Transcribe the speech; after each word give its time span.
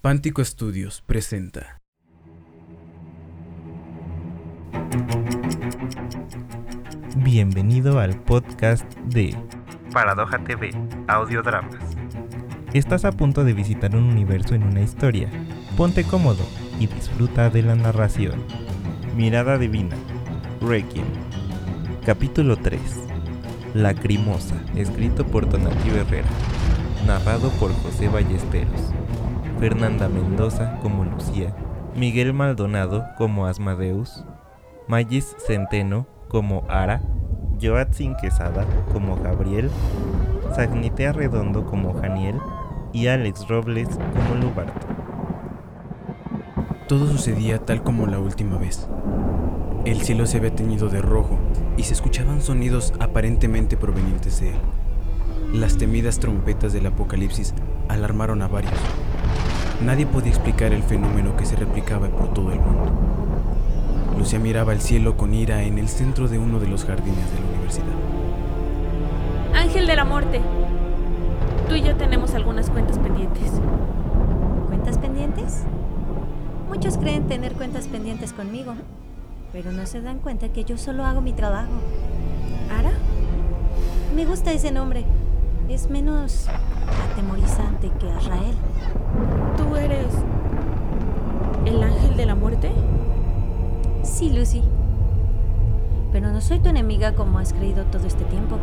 Pántico 0.00 0.42
Estudios 0.42 1.02
presenta. 1.04 1.80
Bienvenido 7.16 7.98
al 7.98 8.16
podcast 8.22 8.84
de 9.06 9.36
Paradoja 9.92 10.38
TV, 10.44 10.70
audiodramas. 11.08 11.82
Estás 12.74 13.04
a 13.04 13.10
punto 13.10 13.42
de 13.42 13.54
visitar 13.54 13.96
un 13.96 14.04
universo 14.04 14.54
en 14.54 14.62
una 14.62 14.82
historia. 14.82 15.28
Ponte 15.76 16.04
cómodo 16.04 16.46
y 16.78 16.86
disfruta 16.86 17.50
de 17.50 17.64
la 17.64 17.74
narración. 17.74 18.44
Mirada 19.16 19.58
Divina, 19.58 19.96
Requiem. 20.60 21.06
Capítulo 22.06 22.56
3. 22.56 22.80
Lacrimosa, 23.74 24.62
escrito 24.76 25.26
por 25.26 25.48
Tonati 25.48 25.88
Herrera. 25.88 26.28
Narrado 27.04 27.50
por 27.58 27.72
José 27.82 28.08
Ballesteros. 28.08 28.92
Fernanda 29.58 30.08
Mendoza 30.08 30.78
como 30.82 31.04
Lucía. 31.04 31.52
Miguel 31.96 32.32
Maldonado 32.32 33.04
como 33.16 33.46
Asmadeus. 33.46 34.24
Magis 34.86 35.34
Centeno 35.44 36.06
como 36.28 36.64
Ara. 36.68 37.02
Joatzin 37.60 38.14
Quesada 38.14 38.64
como 38.92 39.16
Gabriel. 39.16 39.68
Sagnitea 40.54 41.12
Redondo 41.12 41.66
como 41.66 41.94
Janiel. 41.94 42.36
Y 42.92 43.08
Alex 43.08 43.48
Robles 43.48 43.88
como 43.88 44.40
Lubarto. 44.40 44.86
Todo 46.86 47.06
sucedía 47.08 47.58
tal 47.58 47.82
como 47.82 48.06
la 48.06 48.20
última 48.20 48.58
vez. 48.58 48.88
El 49.84 50.02
cielo 50.02 50.26
se 50.26 50.38
había 50.38 50.54
teñido 50.54 50.88
de 50.88 51.02
rojo 51.02 51.36
y 51.76 51.82
se 51.82 51.94
escuchaban 51.94 52.42
sonidos 52.42 52.94
aparentemente 53.00 53.76
provenientes 53.76 54.40
de 54.40 54.50
él. 54.50 54.56
Las 55.52 55.78
temidas 55.78 56.20
trompetas 56.20 56.72
del 56.72 56.86
apocalipsis 56.86 57.54
alarmaron 57.88 58.42
a 58.42 58.48
varios. 58.48 58.74
Nadie 59.82 60.06
podía 60.06 60.30
explicar 60.30 60.72
el 60.72 60.82
fenómeno 60.82 61.36
que 61.36 61.46
se 61.46 61.54
replicaba 61.54 62.08
por 62.08 62.34
todo 62.34 62.50
el 62.52 62.58
mundo. 62.58 62.90
Lucía 64.18 64.40
miraba 64.40 64.72
el 64.72 64.80
cielo 64.80 65.16
con 65.16 65.32
ira 65.32 65.62
en 65.62 65.78
el 65.78 65.88
centro 65.88 66.26
de 66.26 66.38
uno 66.38 66.58
de 66.58 66.66
los 66.66 66.84
jardines 66.84 67.30
de 67.32 67.40
la 67.40 67.46
universidad. 67.48 67.86
Ángel 69.54 69.86
de 69.86 69.94
la 69.94 70.04
muerte. 70.04 70.40
Tú 71.68 71.76
y 71.76 71.82
yo 71.82 71.94
tenemos 71.94 72.34
algunas 72.34 72.70
cuentas 72.70 72.98
pendientes. 72.98 73.52
¿Cuentas 74.66 74.98
pendientes? 74.98 75.62
Muchos 76.68 76.98
creen 76.98 77.28
tener 77.28 77.52
cuentas 77.52 77.86
pendientes 77.86 78.32
conmigo, 78.32 78.74
pero 79.52 79.70
no 79.70 79.86
se 79.86 80.00
dan 80.00 80.18
cuenta 80.18 80.48
que 80.48 80.64
yo 80.64 80.76
solo 80.76 81.04
hago 81.04 81.20
mi 81.20 81.32
trabajo. 81.32 81.70
¿Ara? 82.76 82.90
Me 84.16 84.24
gusta 84.24 84.50
ese 84.50 84.72
nombre. 84.72 85.04
Es 85.68 85.88
menos 85.88 86.48
atemorizante 87.12 87.92
que 88.00 88.10
Azrael. 88.10 88.56
Sí, 94.18 94.30
Lucy. 94.30 94.62
Pero 96.10 96.32
no 96.32 96.40
soy 96.40 96.58
tu 96.58 96.68
enemiga 96.68 97.14
como 97.14 97.38
has 97.38 97.52
creído 97.52 97.84
todo 97.84 98.04
este 98.04 98.24
tiempo. 98.24 98.58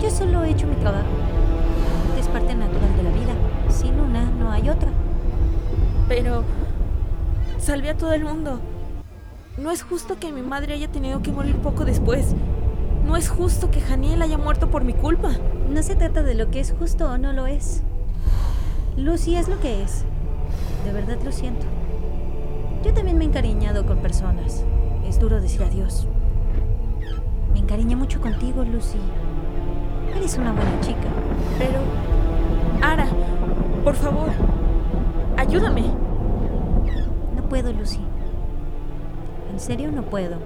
Yo 0.00 0.08
solo 0.08 0.44
he 0.44 0.50
hecho 0.50 0.68
mi 0.68 0.76
trabajo. 0.76 1.08
Es 2.16 2.28
parte 2.28 2.54
natural 2.54 2.96
de 2.96 3.02
la 3.02 3.10
vida. 3.10 3.32
Sin 3.70 3.98
una, 3.98 4.30
no 4.30 4.52
hay 4.52 4.68
otra. 4.68 4.88
Pero 6.06 6.44
salvé 7.58 7.90
a 7.90 7.96
todo 7.96 8.12
el 8.12 8.22
mundo. 8.22 8.60
No 9.58 9.72
es 9.72 9.82
justo 9.82 10.16
que 10.20 10.30
mi 10.30 10.42
madre 10.42 10.74
haya 10.74 10.86
tenido 10.86 11.22
que 11.22 11.32
morir 11.32 11.56
poco 11.56 11.84
después. 11.84 12.36
No 13.04 13.16
es 13.16 13.28
justo 13.28 13.72
que 13.72 13.80
Janiel 13.80 14.22
haya 14.22 14.38
muerto 14.38 14.70
por 14.70 14.84
mi 14.84 14.92
culpa. 14.92 15.32
No 15.68 15.82
se 15.82 15.96
trata 15.96 16.22
de 16.22 16.36
lo 16.36 16.52
que 16.52 16.60
es 16.60 16.72
justo 16.78 17.10
o 17.10 17.18
no 17.18 17.32
lo 17.32 17.48
es. 17.48 17.82
Lucy 18.96 19.34
es 19.34 19.48
lo 19.48 19.58
que 19.58 19.82
es. 19.82 20.04
De 20.84 20.92
verdad 20.92 21.18
lo 21.24 21.32
siento. 21.32 21.66
Yo 22.82 22.94
también 22.94 23.18
me 23.18 23.24
he 23.24 23.28
encariñado 23.28 23.84
con 23.86 23.98
personas. 23.98 24.64
Es 25.06 25.18
duro 25.18 25.40
decir 25.40 25.62
adiós. 25.62 26.06
Me 27.52 27.58
encariñé 27.58 27.96
mucho 27.96 28.20
contigo, 28.20 28.64
Lucy. 28.64 28.98
Eres 30.16 30.36
una 30.38 30.52
buena 30.52 30.80
chica. 30.80 31.08
Pero... 31.58 31.80
Ara, 32.82 33.06
por 33.84 33.94
favor, 33.94 34.30
ayúdame. 35.36 35.82
No 37.36 37.42
puedo, 37.48 37.72
Lucy. 37.72 38.00
En 39.52 39.60
serio, 39.60 39.92
no 39.92 40.02
puedo. 40.04 40.38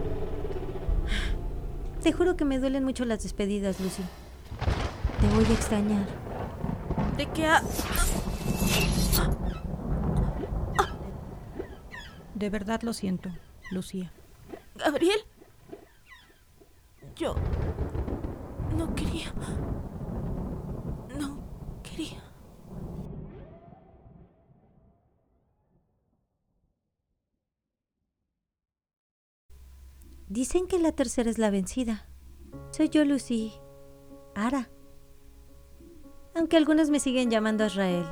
Te 2.03 2.13
juro 2.13 2.37
que 2.37 2.45
me 2.45 2.59
duelen 2.59 2.85
mucho 2.85 3.05
las 3.05 3.23
despedidas, 3.23 3.79
Lucy. 3.81 4.03
Te 5.21 5.29
voy 5.35 5.45
a 5.45 5.53
extrañar. 5.55 6.07
¿De 7.17 7.27
qué 7.27 7.47
ha... 7.47 7.63
De 12.35 12.51
verdad 12.51 12.83
lo 12.83 12.93
siento, 12.93 13.31
Lucía. 13.71 14.13
Gabriel? 14.75 15.21
Yo... 17.17 17.37
No 18.77 18.93
quería... 18.95 19.33
No 21.17 21.39
quería... 21.83 22.23
Dicen 30.27 30.67
que 30.67 30.81
la 30.81 30.91
tercera 30.91 31.31
es 31.31 31.39
la 31.39 31.51
vencida. 31.51 32.09
Soy 32.73 32.89
yo, 32.89 33.05
Lucy. 33.05 33.53
Ara. 34.35 34.69
Aunque 36.35 36.57
algunos 36.57 36.91
me 36.91 36.99
siguen 36.99 37.31
llamando 37.31 37.65
Israel. 37.65 38.05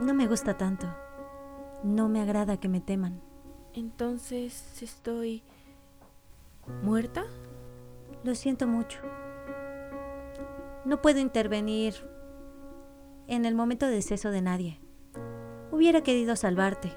No 0.00 0.14
me 0.14 0.28
gusta 0.28 0.56
tanto. 0.56 0.86
No 1.86 2.08
me 2.08 2.20
agrada 2.20 2.56
que 2.56 2.68
me 2.68 2.80
teman. 2.80 3.20
Entonces 3.72 4.82
estoy... 4.82 5.44
¿Muerta? 6.82 7.24
Lo 8.24 8.34
siento 8.34 8.66
mucho. 8.66 8.98
No 10.84 11.00
puedo 11.00 11.20
intervenir 11.20 11.94
en 13.28 13.44
el 13.44 13.54
momento 13.54 13.86
de 13.86 13.92
deceso 13.92 14.32
de 14.32 14.42
nadie. 14.42 14.80
Hubiera 15.70 16.02
querido 16.02 16.34
salvarte. 16.34 16.92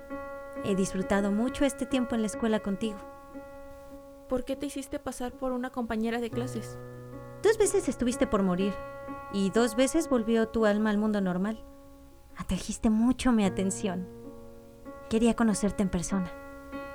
He 0.65 0.73
disfrutado 0.73 1.31
mucho 1.31 1.65
este 1.65 1.85
tiempo 1.85 2.15
en 2.15 2.21
la 2.21 2.27
escuela 2.27 2.59
contigo. 2.61 2.97
¿Por 4.27 4.43
qué 4.43 4.55
te 4.55 4.65
hiciste 4.65 4.97
pasar 4.97 5.33
por 5.33 5.51
una 5.51 5.69
compañera 5.69 6.19
de 6.19 6.31
clases? 6.31 6.79
Dos 7.43 7.59
veces 7.59 7.87
estuviste 7.89 8.25
por 8.25 8.41
morir 8.41 8.73
y 9.33 9.51
dos 9.51 9.75
veces 9.75 10.09
volvió 10.09 10.47
tu 10.47 10.65
alma 10.65 10.89
al 10.89 10.97
mundo 10.97 11.21
normal. 11.21 11.63
Atrajiste 12.35 12.89
mucho 12.89 13.31
mi 13.31 13.45
atención. 13.45 14.18
Quería 15.09 15.35
conocerte 15.35 15.81
en 15.83 15.89
persona. 15.89 16.31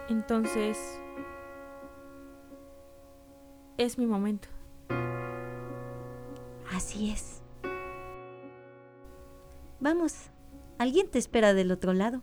Entonces... 0.08 1.00
Es 3.76 3.98
mi 3.98 4.06
momento. 4.06 4.48
Así 6.72 7.10
es. 7.10 7.42
Vamos, 9.80 10.30
alguien 10.78 11.10
te 11.10 11.18
espera 11.18 11.54
del 11.54 11.72
otro 11.72 11.92
lado. 11.92 12.22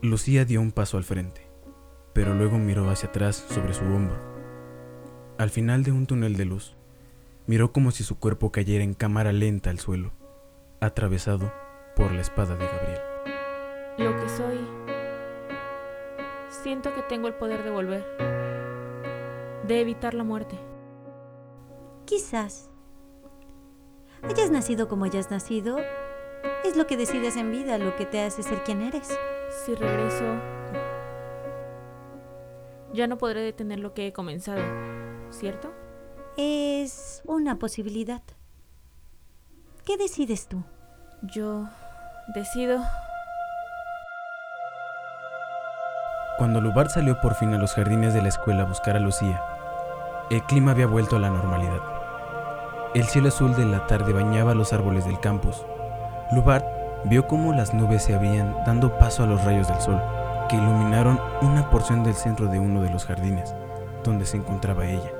Lucía 0.00 0.46
dio 0.46 0.62
un 0.62 0.72
paso 0.72 0.96
al 0.96 1.04
frente, 1.04 1.46
pero 2.14 2.34
luego 2.34 2.58
miró 2.58 2.88
hacia 2.88 3.10
atrás 3.10 3.36
sobre 3.50 3.74
su 3.74 3.84
hombro. 3.84 4.16
Al 5.36 5.50
final 5.50 5.84
de 5.84 5.92
un 5.92 6.06
túnel 6.06 6.36
de 6.36 6.46
luz, 6.46 6.74
miró 7.46 7.72
como 7.72 7.90
si 7.90 8.02
su 8.02 8.18
cuerpo 8.18 8.50
cayera 8.50 8.82
en 8.82 8.94
cámara 8.94 9.32
lenta 9.32 9.68
al 9.68 9.78
suelo, 9.78 10.12
atravesado 10.80 11.52
por 11.94 12.12
la 12.12 12.22
espada 12.22 12.56
de 12.56 12.66
Gabriel. 12.66 13.15
Lo 13.98 14.14
que 14.16 14.28
soy... 14.28 14.58
Siento 16.48 16.92
que 16.94 17.02
tengo 17.02 17.28
el 17.28 17.34
poder 17.34 17.62
de 17.64 17.70
volver. 17.70 18.04
De 19.66 19.80
evitar 19.80 20.14
la 20.14 20.24
muerte. 20.24 20.58
Quizás. 22.04 22.70
Hayas 24.22 24.50
nacido 24.50 24.88
como 24.88 25.04
hayas 25.04 25.30
nacido, 25.30 25.78
es 26.64 26.76
lo 26.76 26.86
que 26.86 26.96
decides 26.96 27.36
en 27.36 27.50
vida, 27.50 27.78
lo 27.78 27.96
que 27.96 28.06
te 28.06 28.22
hace 28.22 28.42
ser 28.42 28.62
quien 28.64 28.82
eres. 28.82 29.16
Si 29.64 29.74
regreso... 29.74 30.24
Ya 32.92 33.06
no 33.06 33.18
podré 33.18 33.40
detener 33.40 33.78
lo 33.78 33.94
que 33.94 34.06
he 34.06 34.12
comenzado, 34.12 34.62
¿cierto? 35.30 35.72
Es 36.36 37.22
una 37.24 37.58
posibilidad. 37.58 38.22
¿Qué 39.84 39.96
decides 39.96 40.48
tú? 40.48 40.62
Yo 41.22 41.68
decido... 42.34 42.80
Cuando 46.38 46.60
Lubar 46.60 46.90
salió 46.90 47.18
por 47.20 47.34
fin 47.34 47.54
a 47.54 47.58
los 47.58 47.72
jardines 47.72 48.12
de 48.12 48.20
la 48.20 48.28
escuela 48.28 48.64
a 48.64 48.66
buscar 48.66 48.94
a 48.94 49.00
Lucía, 49.00 49.42
el 50.28 50.42
clima 50.42 50.72
había 50.72 50.86
vuelto 50.86 51.16
a 51.16 51.18
la 51.18 51.30
normalidad. 51.30 51.80
El 52.94 53.04
cielo 53.04 53.28
azul 53.28 53.56
de 53.56 53.64
la 53.64 53.86
tarde 53.86 54.12
bañaba 54.12 54.54
los 54.54 54.74
árboles 54.74 55.06
del 55.06 55.18
campus. 55.18 55.64
Lubar 56.32 57.02
vio 57.04 57.26
cómo 57.26 57.54
las 57.54 57.72
nubes 57.72 58.02
se 58.02 58.14
abrían 58.14 58.54
dando 58.66 58.98
paso 58.98 59.22
a 59.22 59.26
los 59.26 59.42
rayos 59.44 59.66
del 59.68 59.80
sol, 59.80 59.98
que 60.50 60.56
iluminaron 60.56 61.18
una 61.40 61.70
porción 61.70 62.04
del 62.04 62.14
centro 62.14 62.48
de 62.48 62.58
uno 62.58 62.82
de 62.82 62.90
los 62.90 63.06
jardines, 63.06 63.54
donde 64.04 64.26
se 64.26 64.36
encontraba 64.36 64.86
ella. 64.86 65.10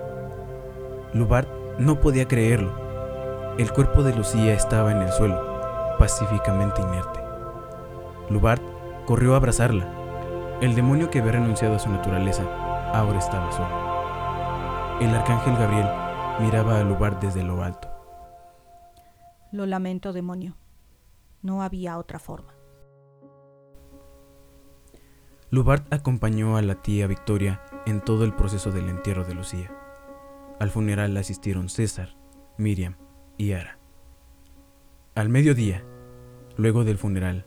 Lubar 1.15 1.47
no 1.79 1.99
podía 1.99 2.29
creerlo. 2.29 2.73
El 3.57 3.73
cuerpo 3.73 4.03
de 4.03 4.15
Lucía 4.15 4.53
estaba 4.53 4.93
en 4.93 5.01
el 5.01 5.11
suelo, 5.13 5.97
pacíficamente 5.99 6.83
inerte. 6.83 7.21
Lubart 8.29 8.63
corrió 9.07 9.33
a 9.33 9.37
abrazarla. 9.37 10.06
El 10.61 10.75
demonio 10.75 11.11
que 11.11 11.19
había 11.19 11.33
renunciado 11.33 11.77
a 11.77 11.79
su 11.79 11.91
naturaleza 11.91 12.43
ahora 12.95 13.19
estaba 13.19 13.53
solo. 13.53 15.01
El 15.01 15.15
arcángel 15.15 15.55
Gabriel 15.55 15.87
miraba 16.41 16.81
a 16.81 16.83
Lubart 16.83 17.21
desde 17.21 17.43
lo 17.43 17.63
alto. 17.63 17.89
Lo 19.53 19.67
lamento, 19.67 20.15
demonio. 20.15 20.57
No 21.43 21.63
había 21.63 21.99
otra 21.99 22.19
forma. 22.19 22.55
Lubart 25.51 25.93
acompañó 25.93 26.57
a 26.57 26.63
la 26.63 26.77
tía 26.77 27.07
Victoria 27.07 27.61
en 27.85 28.01
todo 28.01 28.25
el 28.25 28.33
proceso 28.33 28.73
del 28.73 28.89
entierro 28.89 29.25
de 29.25 29.35
Lucía. 29.35 29.71
Al 30.59 30.71
funeral 30.71 31.15
asistieron 31.19 31.69
César, 31.69 32.17
Miriam 32.57 32.97
y 33.37 33.53
Ara. 33.53 33.79
Al 35.15 35.29
mediodía, 35.29 35.85
luego 36.57 36.85
del 36.85 36.97
funeral, 36.97 37.45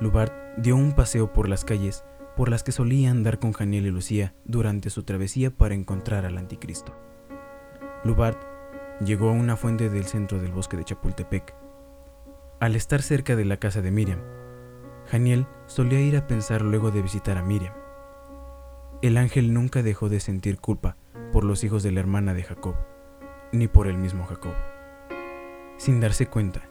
Lubart 0.00 0.32
dio 0.56 0.74
un 0.74 0.94
paseo 0.94 1.34
por 1.34 1.46
las 1.46 1.66
calles 1.66 2.02
por 2.40 2.48
las 2.48 2.62
que 2.62 2.72
solía 2.72 3.10
andar 3.10 3.38
con 3.38 3.52
Janiel 3.52 3.84
y 3.84 3.90
Lucía 3.90 4.32
durante 4.46 4.88
su 4.88 5.02
travesía 5.02 5.50
para 5.50 5.74
encontrar 5.74 6.24
al 6.24 6.38
anticristo. 6.38 6.96
Lubart 8.02 8.42
llegó 9.04 9.28
a 9.28 9.32
una 9.32 9.58
fuente 9.58 9.90
del 9.90 10.06
centro 10.06 10.40
del 10.40 10.50
bosque 10.50 10.78
de 10.78 10.84
Chapultepec. 10.84 11.54
Al 12.58 12.76
estar 12.76 13.02
cerca 13.02 13.36
de 13.36 13.44
la 13.44 13.58
casa 13.58 13.82
de 13.82 13.90
Miriam, 13.90 14.20
Janiel 15.10 15.46
solía 15.66 16.00
ir 16.00 16.16
a 16.16 16.26
pensar 16.26 16.62
luego 16.62 16.90
de 16.90 17.02
visitar 17.02 17.36
a 17.36 17.42
Miriam. 17.42 17.74
El 19.02 19.18
ángel 19.18 19.52
nunca 19.52 19.82
dejó 19.82 20.08
de 20.08 20.20
sentir 20.20 20.60
culpa 20.60 20.96
por 21.34 21.44
los 21.44 21.62
hijos 21.62 21.82
de 21.82 21.92
la 21.92 22.00
hermana 22.00 22.32
de 22.32 22.44
Jacob, 22.44 22.74
ni 23.52 23.68
por 23.68 23.86
el 23.86 23.98
mismo 23.98 24.24
Jacob. 24.24 24.54
Sin 25.76 26.00
darse 26.00 26.26
cuenta, 26.26 26.70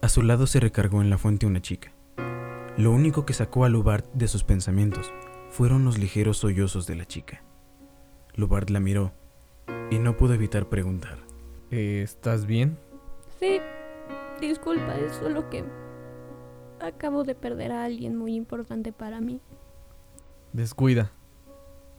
a 0.00 0.08
su 0.08 0.22
lado 0.22 0.46
se 0.46 0.60
recargó 0.60 1.02
en 1.02 1.10
la 1.10 1.18
fuente 1.18 1.44
una 1.44 1.60
chica. 1.60 1.92
Lo 2.78 2.90
único 2.90 3.26
que 3.26 3.34
sacó 3.34 3.66
a 3.66 3.68
Lubart 3.68 4.06
de 4.14 4.28
sus 4.28 4.44
pensamientos 4.44 5.12
fueron 5.50 5.84
los 5.84 5.98
ligeros 5.98 6.38
sollozos 6.38 6.86
de 6.86 6.96
la 6.96 7.04
chica. 7.04 7.44
Lubart 8.34 8.70
la 8.70 8.80
miró 8.80 9.12
y 9.90 9.98
no 9.98 10.16
pudo 10.16 10.32
evitar 10.32 10.70
preguntar. 10.70 11.18
¿Estás 11.70 12.46
bien? 12.46 12.78
Sí, 13.38 13.60
disculpa, 14.40 14.96
es 14.96 15.12
solo 15.16 15.50
que 15.50 15.64
acabo 16.80 17.24
de 17.24 17.34
perder 17.34 17.72
a 17.72 17.84
alguien 17.84 18.16
muy 18.16 18.34
importante 18.34 18.90
para 18.90 19.20
mí. 19.20 19.42
Descuida. 20.54 21.12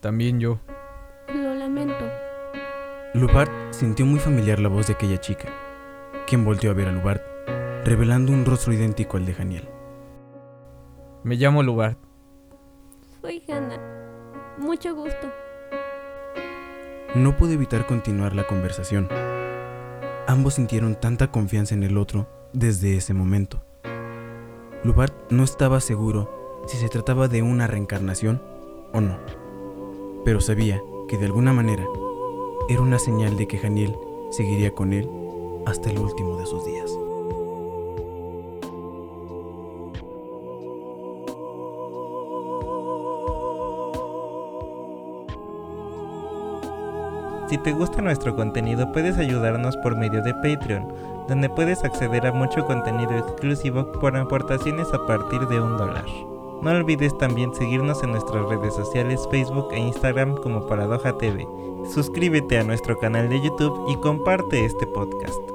También 0.00 0.40
yo. 0.40 0.58
Lo 1.32 1.54
lamento. 1.54 2.04
Lubart 3.14 3.52
sintió 3.72 4.06
muy 4.06 4.18
familiar 4.18 4.58
la 4.58 4.68
voz 4.68 4.88
de 4.88 4.94
aquella 4.94 5.20
chica, 5.20 5.48
quien 6.26 6.44
volteó 6.44 6.72
a 6.72 6.74
ver 6.74 6.88
a 6.88 6.92
Lubart, 6.92 7.22
revelando 7.84 8.32
un 8.32 8.44
rostro 8.44 8.72
idéntico 8.72 9.16
al 9.16 9.24
de 9.24 9.34
Janiel. 9.34 9.68
Me 11.24 11.36
llamo 11.36 11.62
Lubart. 11.62 11.96
Soy 13.22 13.42
Hannah. 13.48 13.80
Mucho 14.58 14.94
gusto. 14.94 15.32
No 17.14 17.34
pude 17.38 17.54
evitar 17.54 17.86
continuar 17.86 18.34
la 18.34 18.46
conversación. 18.46 19.08
Ambos 20.28 20.54
sintieron 20.54 21.00
tanta 21.00 21.30
confianza 21.30 21.74
en 21.74 21.82
el 21.82 21.96
otro 21.96 22.28
desde 22.52 22.98
ese 22.98 23.14
momento. 23.14 23.64
Lubart 24.84 25.14
no 25.30 25.44
estaba 25.44 25.80
seguro 25.80 26.62
si 26.66 26.76
se 26.76 26.90
trataba 26.90 27.26
de 27.26 27.40
una 27.40 27.66
reencarnación 27.66 28.42
o 28.92 29.00
no, 29.00 29.16
pero 30.26 30.42
sabía 30.42 30.78
que 31.08 31.16
de 31.16 31.24
alguna 31.24 31.54
manera 31.54 31.86
era 32.68 32.82
una 32.82 32.98
señal 32.98 33.38
de 33.38 33.48
que 33.48 33.56
Janiel 33.56 33.96
seguiría 34.30 34.74
con 34.74 34.92
él 34.92 35.08
hasta 35.64 35.88
el 35.88 35.98
último 35.98 36.36
de 36.36 36.44
sus 36.44 36.66
días. 36.66 36.94
Si 47.48 47.58
te 47.58 47.72
gusta 47.72 48.00
nuestro 48.00 48.34
contenido 48.34 48.90
puedes 48.92 49.18
ayudarnos 49.18 49.76
por 49.78 49.96
medio 49.96 50.22
de 50.22 50.32
Patreon, 50.34 50.88
donde 51.28 51.48
puedes 51.50 51.84
acceder 51.84 52.26
a 52.26 52.32
mucho 52.32 52.64
contenido 52.64 53.16
exclusivo 53.18 53.90
por 54.00 54.16
aportaciones 54.16 54.88
a 54.92 55.06
partir 55.06 55.40
de 55.48 55.60
un 55.60 55.76
dólar. 55.76 56.04
No 56.62 56.70
olvides 56.70 57.16
también 57.18 57.54
seguirnos 57.54 58.02
en 58.02 58.12
nuestras 58.12 58.48
redes 58.48 58.74
sociales 58.74 59.28
Facebook 59.30 59.68
e 59.72 59.78
Instagram 59.78 60.36
como 60.36 60.66
Paradoja 60.66 61.16
TV. 61.18 61.46
Suscríbete 61.92 62.58
a 62.58 62.64
nuestro 62.64 62.98
canal 62.98 63.28
de 63.28 63.42
YouTube 63.42 63.90
y 63.90 63.96
comparte 63.96 64.64
este 64.64 64.86
podcast. 64.86 65.53